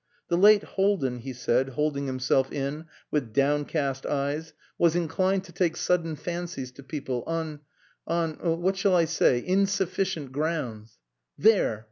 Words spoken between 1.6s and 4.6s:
holding himself in, with downcast eyes,